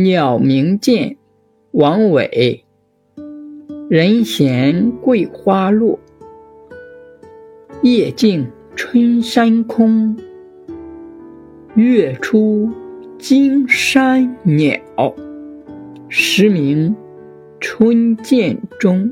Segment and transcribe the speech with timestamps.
[0.00, 1.16] 鸟鸣涧
[1.72, 2.64] 王维
[3.90, 5.98] 人闲桂花落
[7.82, 10.16] 夜静春山空。
[11.74, 12.70] 月出
[13.18, 14.78] 惊山鸟
[16.08, 16.94] 时鸣
[17.58, 19.10] 春涧中。